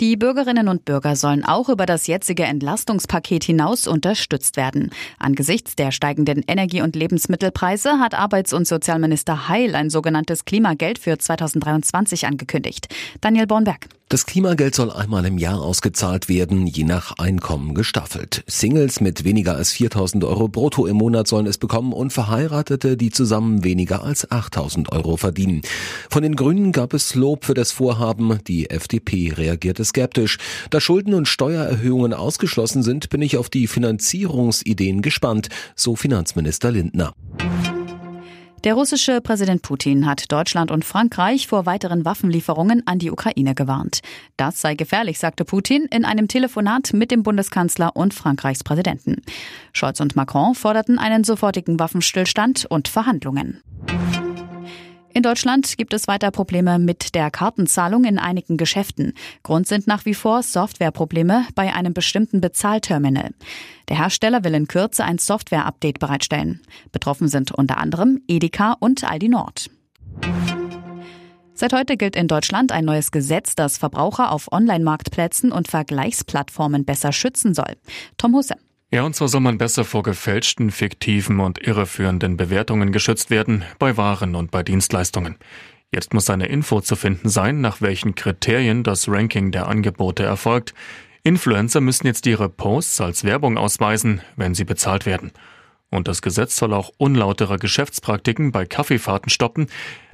[0.00, 4.90] Die Bürgerinnen und Bürger sollen auch über das jetzige Entlastungspaket hinaus unterstützt werden.
[5.18, 11.18] Angesichts der steigenden Energie- und Lebensmittelpreise hat Arbeits- und Sozialminister Heil ein sogenanntes Klimageld für
[11.18, 12.94] 2023 angekündigt.
[13.20, 13.88] Daniel Bornberg.
[14.10, 18.42] Das Klimageld soll einmal im Jahr ausgezahlt werden, je nach Einkommen gestaffelt.
[18.46, 23.10] Singles mit weniger als 4000 Euro brutto im Monat sollen es bekommen und Verheiratete, die
[23.10, 25.60] zusammen weniger als 8000 Euro verdienen.
[26.08, 28.38] Von den Grünen gab es Lob für das Vorhaben.
[28.46, 30.38] Die FDP reagierte skeptisch.
[30.70, 37.14] Da Schulden und Steuererhöhungen ausgeschlossen sind, bin ich auf die Finanzierungsideen gespannt, so Finanzminister Lindner.
[38.64, 44.00] Der russische Präsident Putin hat Deutschland und Frankreich vor weiteren Waffenlieferungen an die Ukraine gewarnt.
[44.36, 49.22] Das sei gefährlich, sagte Putin in einem Telefonat mit dem Bundeskanzler und Frankreichs Präsidenten.
[49.72, 53.62] Scholz und Macron forderten einen sofortigen Waffenstillstand und Verhandlungen.
[55.18, 59.14] In Deutschland gibt es weiter Probleme mit der Kartenzahlung in einigen Geschäften.
[59.42, 63.30] Grund sind nach wie vor Softwareprobleme bei einem bestimmten Bezahlterminal.
[63.88, 66.60] Der Hersteller will in Kürze ein Software-Update bereitstellen.
[66.92, 69.70] Betroffen sind unter anderem Edeka und Aldi Nord.
[71.52, 77.10] Seit heute gilt in Deutschland ein neues Gesetz, das Verbraucher auf Online-Marktplätzen und Vergleichsplattformen besser
[77.10, 77.74] schützen soll.
[78.18, 78.54] Tom Husse.
[78.90, 83.98] Ja, und zwar soll man besser vor gefälschten, fiktiven und irreführenden Bewertungen geschützt werden, bei
[83.98, 85.36] Waren und bei Dienstleistungen.
[85.92, 90.72] Jetzt muss eine Info zu finden sein, nach welchen Kriterien das Ranking der Angebote erfolgt.
[91.22, 95.32] Influencer müssen jetzt ihre Posts als Werbung ausweisen, wenn sie bezahlt werden.
[95.90, 99.66] Und das Gesetz soll auch unlautere Geschäftspraktiken bei Kaffeefahrten stoppen.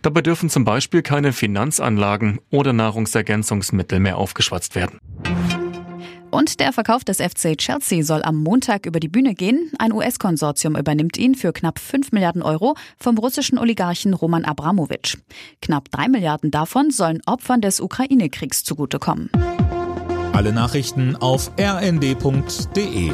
[0.00, 4.98] Dabei dürfen zum Beispiel keine Finanzanlagen oder Nahrungsergänzungsmittel mehr aufgeschwatzt werden.
[6.32, 9.70] Und der Verkauf des FC Chelsea soll am Montag über die Bühne gehen.
[9.78, 15.18] Ein US-Konsortium übernimmt ihn für knapp 5 Milliarden Euro vom russischen Oligarchen Roman Abramowitsch.
[15.60, 19.30] Knapp 3 Milliarden davon sollen Opfern des Ukraine-Kriegs zugutekommen.
[20.32, 23.12] Alle Nachrichten auf rnd.de